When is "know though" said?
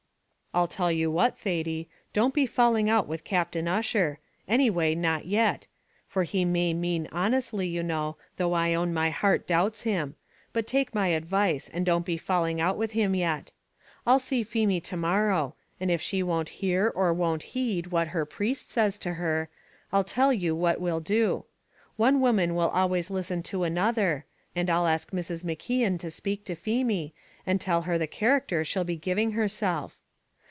7.81-8.51